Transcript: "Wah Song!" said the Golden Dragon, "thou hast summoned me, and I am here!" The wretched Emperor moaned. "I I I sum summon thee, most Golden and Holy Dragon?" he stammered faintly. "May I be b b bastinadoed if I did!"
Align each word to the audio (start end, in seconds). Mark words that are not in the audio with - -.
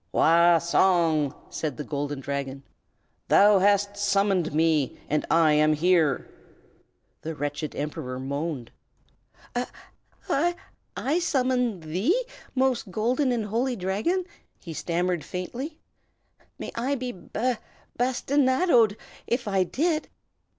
"Wah 0.11 0.57
Song!" 0.57 1.35
said 1.51 1.77
the 1.77 1.83
Golden 1.83 2.19
Dragon, 2.21 2.63
"thou 3.27 3.59
hast 3.59 3.95
summoned 3.97 4.51
me, 4.51 4.97
and 5.07 5.27
I 5.29 5.53
am 5.53 5.73
here!" 5.73 6.27
The 7.21 7.35
wretched 7.35 7.75
Emperor 7.75 8.19
moaned. 8.19 8.71
"I 9.55 9.67
I 10.27 10.55
I 10.97 11.19
sum 11.19 11.51
summon 11.51 11.79
thee, 11.81 12.19
most 12.55 12.89
Golden 12.89 13.31
and 13.31 13.45
Holy 13.45 13.75
Dragon?" 13.75 14.25
he 14.59 14.73
stammered 14.73 15.23
faintly. 15.23 15.77
"May 16.57 16.71
I 16.73 16.95
be 16.95 17.11
b 17.11 17.27
b 17.31 17.53
bastinadoed 17.95 18.97
if 19.27 19.47
I 19.47 19.63
did!" 19.63 20.09